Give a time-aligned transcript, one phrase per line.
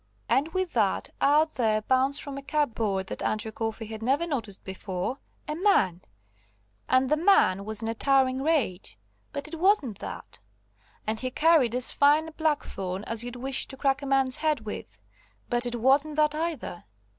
[0.27, 4.63] And with that, out there bounced from a cupboard that Andrew Coffey had never noticed
[4.63, 6.01] before, a man.
[6.89, 8.97] And the man was in a towering rage.
[9.31, 10.39] But it wasn't that.
[11.05, 14.61] And he carried as fine a blackthorn as you'd wish to crack a man's head
[14.61, 14.97] with.
[15.51, 16.85] But it wasn't that either.